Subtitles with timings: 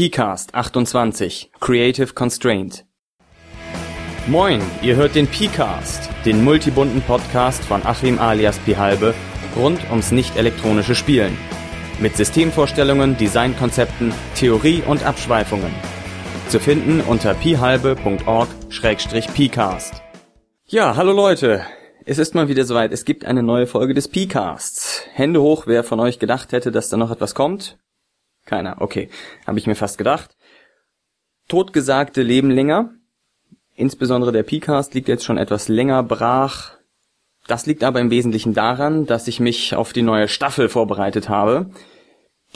[0.00, 2.86] PCAST 28 Creative Constraint.
[4.28, 9.14] Moin, ihr hört den PCAST, den multibunten Podcast von Achim alias Pihalbe
[9.56, 11.36] rund ums nicht elektronische Spielen.
[11.98, 15.74] Mit Systemvorstellungen, Designkonzepten, Theorie und Abschweifungen.
[16.48, 20.02] Zu finden unter pihalbe.org-pcast.
[20.64, 21.60] Ja, hallo Leute.
[22.06, 22.94] Es ist mal wieder soweit.
[22.94, 25.02] Es gibt eine neue Folge des PCasts.
[25.12, 27.76] Hände hoch, wer von euch gedacht hätte, dass da noch etwas kommt.
[28.50, 29.08] Keiner, okay.
[29.46, 30.36] Habe ich mir fast gedacht.
[31.46, 32.90] Totgesagte leben länger.
[33.76, 36.72] Insbesondere der P-Cast liegt jetzt schon etwas länger brach.
[37.46, 41.70] Das liegt aber im Wesentlichen daran, dass ich mich auf die neue Staffel vorbereitet habe.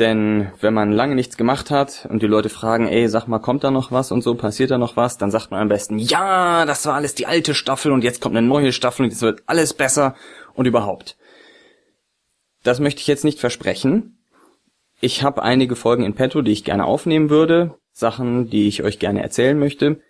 [0.01, 3.62] Denn wenn man lange nichts gemacht hat und die Leute fragen, ey, sag mal, kommt
[3.62, 6.67] da noch was und so, passiert da noch was, dann sagt man am besten, ja,
[6.67, 9.45] das war alles die alte Staffel und jetzt kommt eine neue Staffel und jetzt wird
[9.47, 10.17] alles besser
[10.55, 11.17] und überhaupt.
[12.65, 14.14] Das möchte ich jetzt nicht versprechen,
[15.01, 18.98] ich habe einige Folgen in petto, die ich gerne aufnehmen würde, Sachen, die ich euch
[18.98, 20.01] gerne erzählen möchte.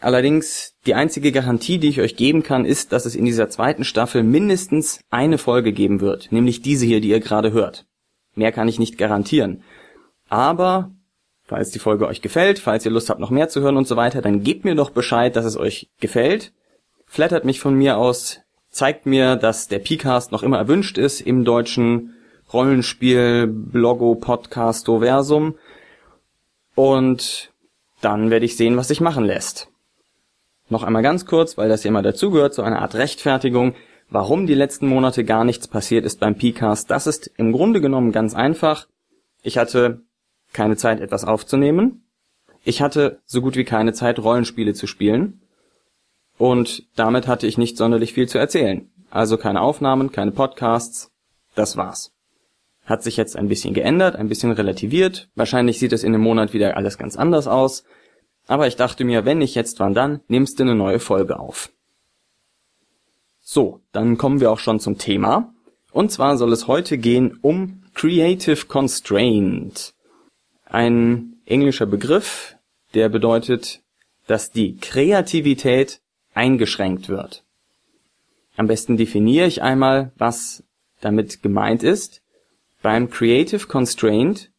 [0.00, 3.84] Allerdings die einzige Garantie, die ich euch geben kann, ist, dass es in dieser zweiten
[3.84, 7.86] Staffel mindestens eine Folge geben wird, nämlich diese hier, die ihr gerade hört.
[8.34, 9.62] Mehr kann ich nicht garantieren.
[10.28, 10.92] Aber
[11.42, 13.96] falls die Folge euch gefällt, falls ihr Lust habt, noch mehr zu hören und so
[13.96, 16.52] weiter, dann gebt mir doch Bescheid, dass es euch gefällt.
[17.06, 18.40] Flattert mich von mir aus,
[18.70, 22.14] zeigt mir, dass der Pcast noch immer erwünscht ist im deutschen
[22.52, 25.56] Rollenspiel, Blogo, Podcasto Versum.
[26.74, 27.52] Und
[28.00, 29.68] dann werde ich sehen, was sich machen lässt.
[30.68, 33.74] Noch einmal ganz kurz, weil das ja immer dazugehört, so eine Art Rechtfertigung,
[34.10, 36.90] warum die letzten Monate gar nichts passiert ist beim PCAST.
[36.90, 38.86] Das ist im Grunde genommen ganz einfach.
[39.42, 40.02] Ich hatte
[40.52, 42.04] keine Zeit, etwas aufzunehmen.
[42.64, 45.40] Ich hatte so gut wie keine Zeit, Rollenspiele zu spielen.
[46.36, 48.90] Und damit hatte ich nicht sonderlich viel zu erzählen.
[49.10, 51.10] Also keine Aufnahmen, keine Podcasts.
[51.54, 52.12] Das war's.
[52.88, 55.28] Hat sich jetzt ein bisschen geändert, ein bisschen relativiert.
[55.34, 57.84] Wahrscheinlich sieht es in einem Monat wieder alles ganz anders aus.
[58.46, 61.70] Aber ich dachte mir, wenn nicht jetzt, wann dann, nimmst du eine neue Folge auf.
[63.40, 65.52] So, dann kommen wir auch schon zum Thema.
[65.92, 69.92] Und zwar soll es heute gehen um Creative Constraint.
[70.64, 72.56] Ein englischer Begriff,
[72.94, 73.82] der bedeutet,
[74.26, 76.00] dass die Kreativität
[76.32, 77.44] eingeschränkt wird.
[78.56, 80.64] Am besten definiere ich einmal, was
[81.00, 82.22] damit gemeint ist.
[82.82, 84.50] Beim Creative Constraint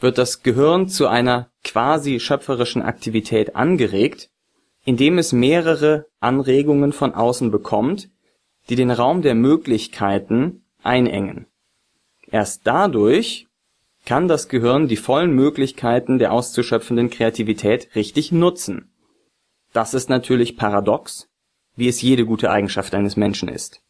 [0.00, 4.30] wird das Gehirn zu einer quasi schöpferischen Aktivität angeregt,
[4.84, 8.08] indem es mehrere Anregungen von außen bekommt,
[8.68, 11.46] die den Raum der Möglichkeiten einengen.
[12.30, 13.46] Erst dadurch
[14.04, 18.90] kann das Gehirn die vollen Möglichkeiten der auszuschöpfenden Kreativität richtig nutzen.
[19.72, 21.28] Das ist natürlich paradox,
[21.74, 23.82] wie es jede gute Eigenschaft eines Menschen ist.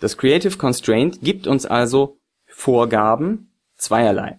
[0.00, 2.18] Das Creative Constraint gibt uns also
[2.56, 4.38] Vorgaben zweierlei.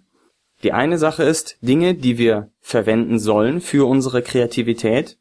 [0.64, 5.18] Die eine Sache ist Dinge, die wir verwenden sollen für unsere Kreativität.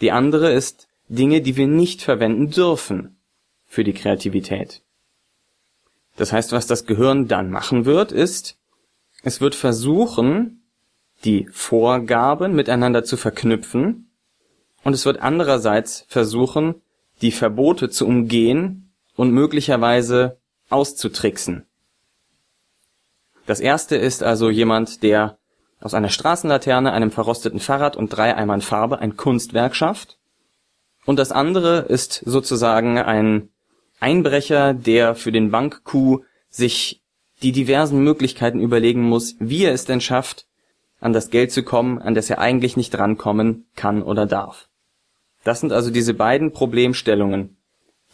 [0.00, 3.16] Die andere ist Dinge, die wir nicht verwenden dürfen
[3.66, 4.82] für die Kreativität.
[6.16, 8.58] Das heißt, was das Gehirn dann machen wird, ist,
[9.22, 10.62] es wird versuchen,
[11.24, 14.10] die Vorgaben miteinander zu verknüpfen
[14.82, 16.76] und es wird andererseits versuchen,
[17.20, 20.38] die Verbote zu umgehen und möglicherweise
[20.70, 21.65] auszutricksen.
[23.46, 25.38] Das erste ist also jemand, der
[25.80, 30.18] aus einer Straßenlaterne, einem verrosteten Fahrrad und drei Eimern Farbe ein Kunstwerk schafft.
[31.04, 33.50] Und das andere ist sozusagen ein
[34.00, 37.02] Einbrecher, der für den Bankcoup sich
[37.42, 40.46] die diversen Möglichkeiten überlegen muss, wie er es denn schafft,
[41.00, 44.68] an das Geld zu kommen, an das er eigentlich nicht rankommen kann oder darf.
[45.44, 47.56] Das sind also diese beiden Problemstellungen,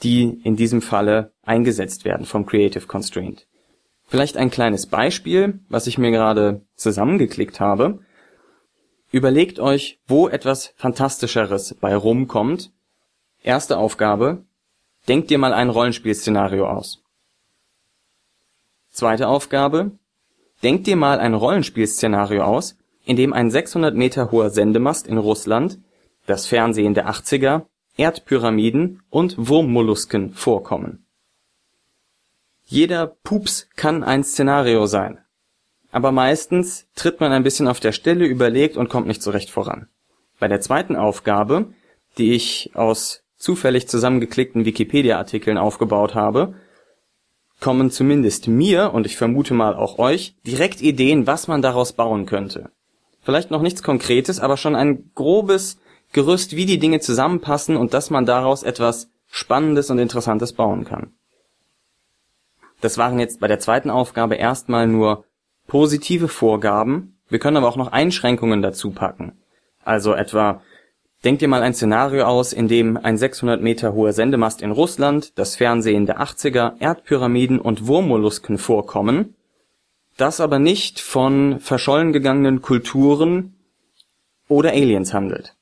[0.02, 3.46] die in diesem Falle eingesetzt werden vom Creative Constraint.
[4.06, 8.00] Vielleicht ein kleines Beispiel, was ich mir gerade zusammengeklickt habe.
[9.10, 12.72] Überlegt euch, wo etwas Fantastischeres bei rumkommt.
[13.42, 14.44] Erste Aufgabe.
[15.08, 17.02] Denkt dir mal ein Rollenspielszenario aus.
[18.90, 19.92] Zweite Aufgabe.
[20.62, 25.80] Denkt dir mal ein Rollenspielszenario aus, in dem ein 600 Meter hoher Sendemast in Russland,
[26.26, 27.66] das Fernsehen der 80er,
[27.96, 31.04] Erdpyramiden und Wurmmollusken vorkommen.
[32.72, 35.18] Jeder Pups kann ein Szenario sein.
[35.90, 39.50] Aber meistens tritt man ein bisschen auf der Stelle, überlegt und kommt nicht so recht
[39.50, 39.88] voran.
[40.40, 41.74] Bei der zweiten Aufgabe,
[42.16, 46.54] die ich aus zufällig zusammengeklickten Wikipedia-Artikeln aufgebaut habe,
[47.60, 52.24] kommen zumindest mir und ich vermute mal auch euch direkt Ideen, was man daraus bauen
[52.24, 52.70] könnte.
[53.20, 55.78] Vielleicht noch nichts Konkretes, aber schon ein grobes
[56.14, 61.12] Gerüst, wie die Dinge zusammenpassen und dass man daraus etwas Spannendes und Interessantes bauen kann.
[62.82, 65.24] Das waren jetzt bei der zweiten Aufgabe erstmal nur
[65.66, 69.40] positive Vorgaben, Wir können aber auch noch Einschränkungen dazu packen.
[69.82, 70.60] Also etwa,
[71.24, 75.38] denkt dir mal ein Szenario aus, in dem ein 600 Meter hoher Sendemast in Russland,
[75.38, 79.34] das Fernsehen der 80er, Erdpyramiden und Wurmmollusken vorkommen,
[80.18, 83.54] das aber nicht von verschollen gegangenen Kulturen
[84.46, 85.56] oder Aliens handelt.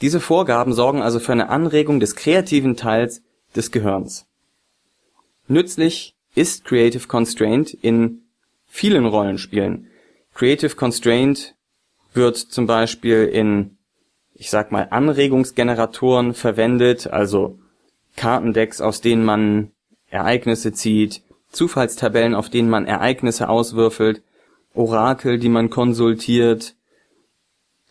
[0.00, 3.22] Diese Vorgaben sorgen also für eine Anregung des kreativen Teils
[3.54, 4.27] des Gehirns.
[5.48, 8.22] Nützlich ist Creative Constraint in
[8.66, 9.86] vielen Rollenspielen.
[10.34, 11.54] Creative Constraint
[12.12, 13.78] wird zum Beispiel in,
[14.34, 17.58] ich sag mal, Anregungsgeneratoren verwendet, also
[18.14, 19.72] Kartendecks, aus denen man
[20.10, 24.22] Ereignisse zieht, Zufallstabellen, auf denen man Ereignisse auswürfelt,
[24.74, 26.74] Orakel, die man konsultiert,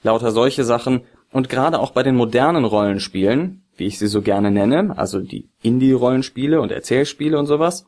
[0.04, 1.02] lauter solche Sachen.
[1.32, 5.50] Und gerade auch bei den modernen Rollenspielen, wie ich sie so gerne nenne, also die
[5.62, 7.86] Indie-Rollenspiele und Erzählspiele und sowas,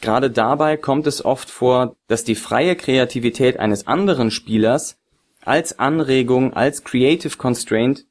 [0.00, 4.98] gerade dabei kommt es oft vor, dass die freie Kreativität eines anderen Spielers
[5.44, 8.06] als Anregung, als Creative Constraint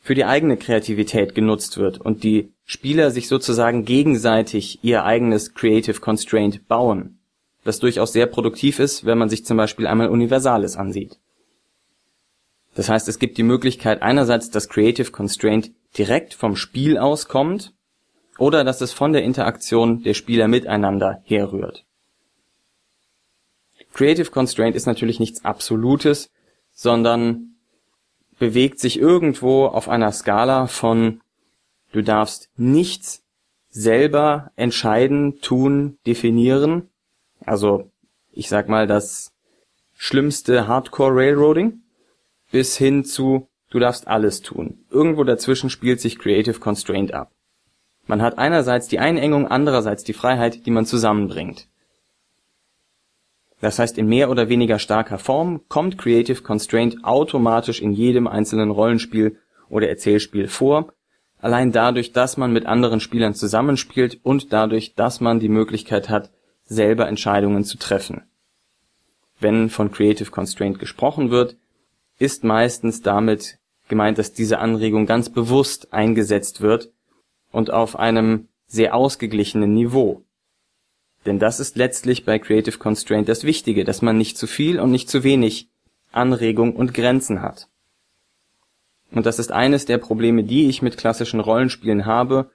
[0.00, 6.00] für die eigene Kreativität genutzt wird und die Spieler sich sozusagen gegenseitig ihr eigenes Creative
[6.00, 7.18] Constraint bauen,
[7.64, 11.18] was durchaus sehr produktiv ist, wenn man sich zum Beispiel einmal Universales ansieht.
[12.74, 17.74] Das heißt, es gibt die Möglichkeit einerseits, dass Creative Constraint direkt vom Spiel auskommt
[18.38, 21.84] oder dass es von der Interaktion der Spieler miteinander herrührt.
[23.92, 26.30] Creative Constraint ist natürlich nichts Absolutes,
[26.72, 27.56] sondern
[28.38, 31.20] bewegt sich irgendwo auf einer Skala von
[31.92, 33.22] du darfst nichts
[33.68, 36.88] selber entscheiden, tun, definieren.
[37.44, 37.90] Also
[38.32, 39.32] ich sag mal das
[39.96, 41.82] schlimmste Hardcore Railroading
[42.50, 44.84] bis hin zu du darfst alles tun.
[44.90, 47.32] Irgendwo dazwischen spielt sich Creative Constraint ab.
[48.06, 51.68] Man hat einerseits die Einengung, andererseits die Freiheit, die man zusammenbringt.
[53.60, 58.70] Das heißt, in mehr oder weniger starker Form kommt Creative Constraint automatisch in jedem einzelnen
[58.70, 59.38] Rollenspiel
[59.68, 60.92] oder Erzählspiel vor,
[61.38, 66.30] allein dadurch, dass man mit anderen Spielern zusammenspielt und dadurch, dass man die Möglichkeit hat,
[66.64, 68.22] selber Entscheidungen zu treffen.
[69.38, 71.56] Wenn von Creative Constraint gesprochen wird,
[72.18, 73.59] ist meistens damit
[73.90, 76.90] gemeint, dass diese Anregung ganz bewusst eingesetzt wird
[77.52, 80.22] und auf einem sehr ausgeglichenen Niveau.
[81.26, 84.90] Denn das ist letztlich bei Creative Constraint das Wichtige, dass man nicht zu viel und
[84.90, 85.68] nicht zu wenig
[86.12, 87.68] Anregung und Grenzen hat.
[89.10, 92.50] Und das ist eines der Probleme, die ich mit klassischen Rollenspielen habe.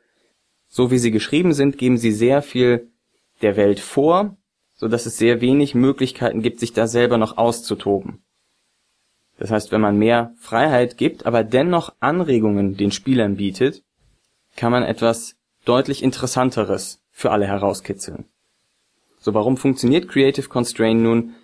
[0.68, 2.92] So wie sie geschrieben sind, geben sie sehr viel
[3.42, 4.38] der Welt vor,
[4.74, 8.25] so dass es sehr wenig Möglichkeiten gibt, sich da selber noch auszutoben.
[9.38, 13.84] Das heißt, wenn man mehr Freiheit gibt, aber dennoch Anregungen den Spielern bietet,
[14.56, 15.36] kann man etwas
[15.66, 18.26] deutlich Interessanteres für alle herauskitzeln.
[19.20, 21.36] So, warum funktioniert Creative Constraint nun?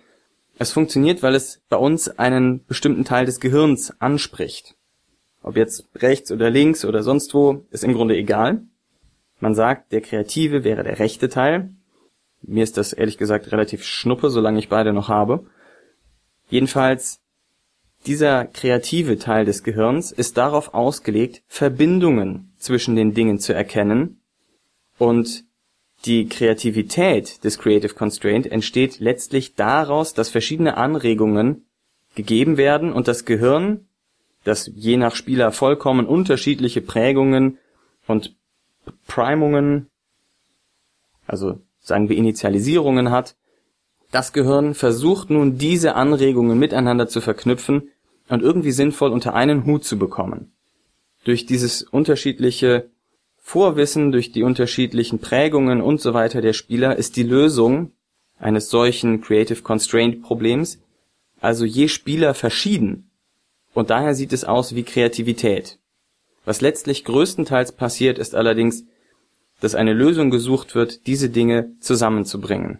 [0.58, 4.76] Es funktioniert, weil es bei uns einen bestimmten Teil des Gehirns anspricht.
[5.42, 8.62] Ob jetzt rechts oder links oder sonst wo, ist im Grunde egal.
[9.40, 11.70] Man sagt, der Kreative wäre der rechte Teil.
[12.42, 15.46] Mir ist das ehrlich gesagt relativ schnuppe, solange ich beide noch habe.
[16.48, 17.21] Jedenfalls,
[18.06, 24.20] dieser kreative Teil des Gehirns ist darauf ausgelegt, Verbindungen zwischen den Dingen zu erkennen
[24.98, 25.44] und
[26.04, 31.66] die Kreativität des Creative Constraint entsteht letztlich daraus, dass verschiedene Anregungen
[32.16, 33.86] gegeben werden und das Gehirn,
[34.42, 37.58] das je nach Spieler vollkommen unterschiedliche Prägungen
[38.08, 38.34] und
[39.06, 39.88] Primungen,
[41.28, 43.36] also sagen wir Initialisierungen hat,
[44.10, 47.91] das Gehirn versucht nun diese Anregungen miteinander zu verknüpfen
[48.32, 50.52] und irgendwie sinnvoll unter einen Hut zu bekommen.
[51.24, 52.88] Durch dieses unterschiedliche
[53.36, 57.92] Vorwissen durch die unterschiedlichen Prägungen und so weiter der Spieler ist die Lösung
[58.38, 60.78] eines solchen Creative Constraint Problems
[61.42, 63.10] also je Spieler verschieden.
[63.74, 65.78] Und daher sieht es aus wie Kreativität.
[66.44, 68.84] Was letztlich größtenteils passiert, ist allerdings,
[69.60, 72.78] dass eine Lösung gesucht wird, diese Dinge zusammenzubringen.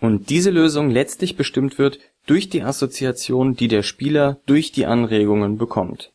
[0.00, 5.58] Und diese Lösung letztlich bestimmt wird durch die Assoziation, die der Spieler durch die Anregungen
[5.58, 6.12] bekommt.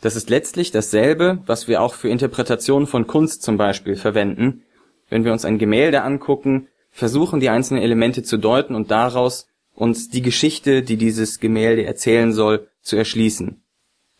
[0.00, 4.62] Das ist letztlich dasselbe, was wir auch für Interpretationen von Kunst zum Beispiel verwenden.
[5.08, 10.10] Wenn wir uns ein Gemälde angucken, versuchen die einzelnen Elemente zu deuten und daraus uns
[10.10, 13.62] die Geschichte, die dieses Gemälde erzählen soll, zu erschließen.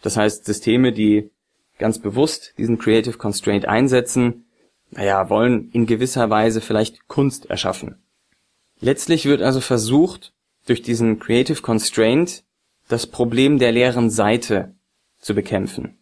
[0.03, 1.31] Das heißt, Systeme, die
[1.79, 4.45] ganz bewusst diesen Creative Constraint einsetzen,
[4.93, 7.97] naja, wollen in gewisser Weise vielleicht Kunst erschaffen.
[8.81, 10.33] Letztlich wird also versucht,
[10.67, 12.45] durch diesen Creative Constraint
[12.89, 14.75] das Problem der leeren Seite
[15.19, 15.97] zu bekämpfen.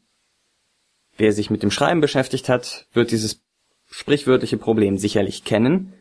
[1.16, 3.42] Wer sich mit dem Schreiben beschäftigt hat, wird dieses
[3.90, 5.92] sprichwörtliche Problem sicherlich kennen.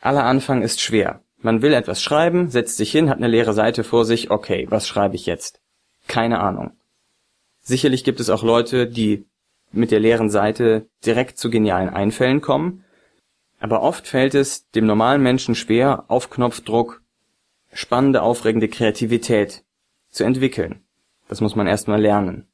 [0.00, 1.22] aller Anfang ist schwer.
[1.38, 4.88] Man will etwas schreiben, setzt sich hin, hat eine leere Seite vor sich, okay, was
[4.88, 5.60] schreibe ich jetzt?
[6.08, 6.72] Keine Ahnung.
[7.62, 9.26] Sicherlich gibt es auch Leute, die
[9.76, 12.84] mit der leeren Seite direkt zu genialen Einfällen kommen,
[13.60, 17.02] aber oft fällt es dem normalen Menschen schwer, auf Knopfdruck
[17.72, 19.64] spannende, aufregende Kreativität
[20.10, 20.80] zu entwickeln.
[21.28, 22.46] Das muss man erstmal lernen.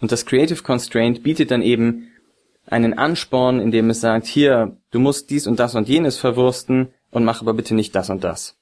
[0.00, 2.08] Und das Creative Constraint bietet dann eben
[2.66, 7.24] einen Ansporn, indem es sagt, hier, du musst dies und das und jenes verwursten und
[7.24, 8.56] mach aber bitte nicht das und das.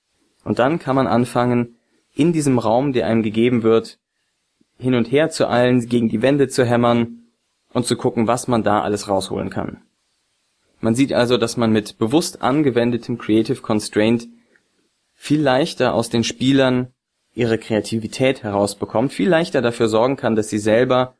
[0.44, 1.76] Und dann kann man anfangen,
[2.14, 3.98] in diesem Raum, der einem gegeben wird,
[4.78, 7.21] hin und her zu eilen, gegen die Wände zu hämmern
[7.72, 9.82] und zu gucken, was man da alles rausholen kann.
[10.80, 14.28] Man sieht also, dass man mit bewusst angewendetem Creative Constraint
[15.14, 16.88] viel leichter aus den Spielern
[17.34, 21.14] ihre Kreativität herausbekommt, viel leichter dafür sorgen kann, dass sie selber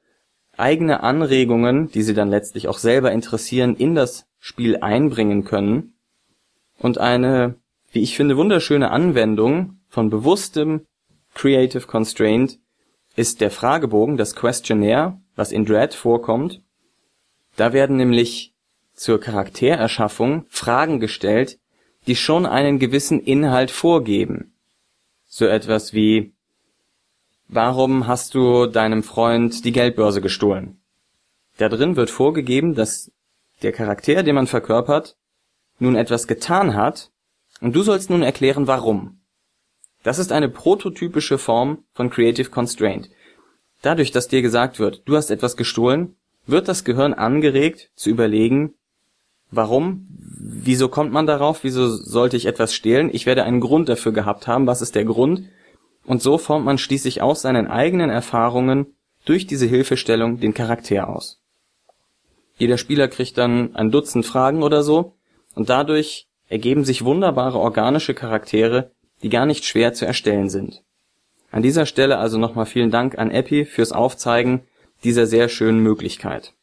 [0.57, 5.95] eigene Anregungen, die sie dann letztlich auch selber interessieren, in das Spiel einbringen können
[6.83, 7.55] und eine,
[7.93, 10.87] wie ich finde, wunderschöne Anwendung von bewusstem
[11.35, 12.59] Creative Constraint
[13.15, 16.63] ist der Fragebogen, das Questionnaire, was in Dread vorkommt.
[17.57, 18.55] Da werden nämlich
[18.95, 21.59] zur Charaktererschaffung Fragen gestellt,
[22.07, 24.55] die schon einen gewissen Inhalt vorgeben.
[25.27, 26.33] So etwas wie
[27.55, 30.81] Warum hast du deinem Freund die Geldbörse gestohlen?
[31.59, 33.13] Da drin wird vorgegeben, dass
[33.61, 35.19] der Charakter, den man verkörpert,
[35.79, 37.11] nun etwas getan hat,
[37.61, 39.21] und du sollst nun erklären, warum.
[40.03, 43.11] Das ist eine prototypische Form von Creative Constraint.
[43.83, 48.75] Dadurch, dass dir gesagt wird, du hast etwas gestohlen, wird das Gehirn angeregt zu überlegen,
[49.51, 54.13] warum, wieso kommt man darauf, wieso sollte ich etwas stehlen, ich werde einen Grund dafür
[54.13, 55.49] gehabt haben, was ist der Grund,
[56.05, 58.87] und so formt man schließlich aus seinen eigenen Erfahrungen
[59.25, 61.41] durch diese Hilfestellung den Charakter aus.
[62.57, 65.17] Jeder Spieler kriegt dann ein Dutzend Fragen oder so,
[65.55, 70.83] und dadurch ergeben sich wunderbare organische Charaktere, die gar nicht schwer zu erstellen sind.
[71.53, 74.63] An dieser Stelle also nochmal vielen Dank an Epi fürs Aufzeigen
[75.05, 76.55] dieser sehr schönen Möglichkeit.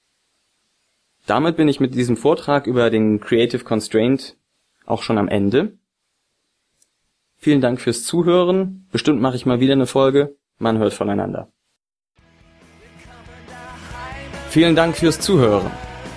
[1.27, 4.35] Damit bin ich mit diesem Vortrag über den Creative Constraint
[4.87, 5.77] auch schon am Ende.
[7.37, 8.87] Vielen Dank fürs Zuhören.
[8.91, 10.35] Bestimmt mache ich mal wieder eine Folge.
[10.57, 11.51] Man hört voneinander.
[14.49, 15.69] Vielen Dank fürs Zuhören.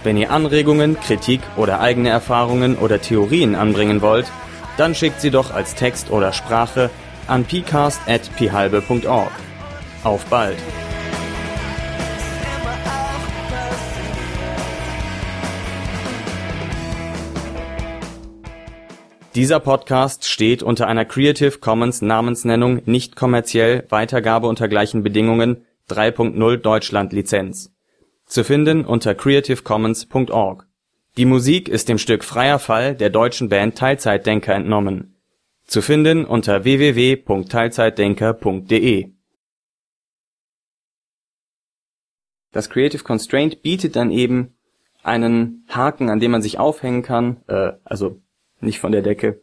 [0.02, 4.32] Wenn ihr Anregungen, Kritik oder eigene Erfahrungen oder Theorien anbringen wollt,
[4.78, 6.90] dann schickt sie doch als Text oder Sprache
[7.26, 9.32] an pcast.phalbe.org.
[10.04, 10.58] Auf bald!
[19.34, 26.58] Dieser Podcast steht unter einer Creative Commons Namensnennung nicht kommerziell Weitergabe unter gleichen Bedingungen 3.0
[26.58, 27.72] Deutschland Lizenz.
[28.26, 30.66] Zu finden unter creativecommons.org.
[31.16, 35.11] Die Musik ist dem Stück Freier Fall der deutschen Band Teilzeitdenker entnommen.
[35.72, 39.12] Zu finden unter www.teilzeitdenker.de.
[42.50, 44.54] Das Creative Constraint bietet dann eben
[45.02, 48.20] einen Haken, an dem man sich aufhängen kann, äh, also
[48.60, 49.41] nicht von der Decke,